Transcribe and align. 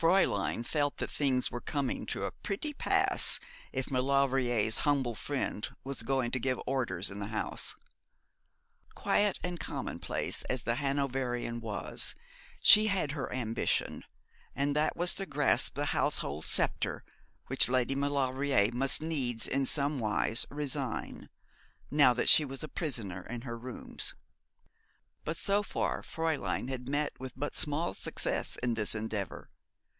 Fräulein 0.00 0.64
felt 0.64 0.98
that 0.98 1.10
things 1.10 1.50
were 1.50 1.60
coming 1.60 2.06
to 2.06 2.22
a 2.22 2.30
pretty 2.30 2.72
pass, 2.72 3.40
if 3.72 3.90
Maulevrier's 3.90 4.78
humble 4.86 5.16
friend 5.16 5.74
was 5.82 6.04
going 6.04 6.30
to 6.30 6.38
give 6.38 6.60
orders 6.68 7.10
in 7.10 7.18
the 7.18 7.26
house. 7.34 7.74
Quiet 8.94 9.40
and 9.42 9.58
commonplace 9.58 10.42
as 10.42 10.62
the 10.62 10.76
Hanoverian 10.76 11.58
was, 11.58 12.14
she 12.60 12.86
had 12.86 13.10
her 13.10 13.32
ambition, 13.34 14.04
and 14.54 14.76
that 14.76 14.96
was 14.96 15.14
to 15.14 15.26
grasp 15.26 15.74
the 15.74 15.86
household 15.86 16.44
sceptre 16.44 17.02
which 17.48 17.68
Lady 17.68 17.96
Maulevrier 17.96 18.70
must 18.72 19.02
needs 19.02 19.48
in 19.48 19.66
some 19.66 19.98
wise 19.98 20.46
resign, 20.48 21.28
now 21.90 22.14
that 22.14 22.28
she 22.28 22.44
was 22.44 22.62
a 22.62 22.68
prisoner 22.68 23.24
to 23.24 23.40
her 23.44 23.58
rooms. 23.58 24.14
But 25.24 25.36
so 25.36 25.64
far 25.64 26.02
Fräulein 26.02 26.68
had 26.68 26.88
met 26.88 27.18
with 27.18 27.32
but 27.34 27.56
small 27.56 27.94
success 27.94 28.54
in 28.62 28.74
this 28.74 28.94
endeavour. 28.94 29.50